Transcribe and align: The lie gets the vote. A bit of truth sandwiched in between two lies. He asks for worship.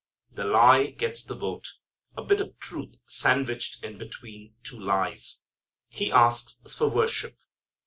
The 0.31 0.45
lie 0.45 0.89
gets 0.89 1.23
the 1.23 1.35
vote. 1.35 1.75
A 2.17 2.23
bit 2.23 2.39
of 2.41 2.57
truth 2.57 2.95
sandwiched 3.05 3.83
in 3.85 3.99
between 3.99 4.55
two 4.63 4.79
lies. 4.79 5.37
He 5.89 6.11
asks 6.11 6.59
for 6.75 6.89
worship. 6.89 7.37